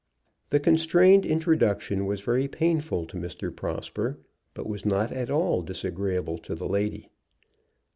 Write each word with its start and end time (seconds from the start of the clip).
The 0.49 0.59
constrained 0.59 1.27
introduction 1.27 2.07
was 2.07 2.21
very 2.21 2.47
painful 2.47 3.05
to 3.05 3.17
Mr. 3.17 3.55
Prosper, 3.55 4.17
but 4.55 4.65
was 4.65 4.83
not 4.83 5.11
at 5.11 5.29
all 5.29 5.61
disagreeable 5.61 6.39
to 6.39 6.55
the 6.55 6.67
lady. 6.67 7.11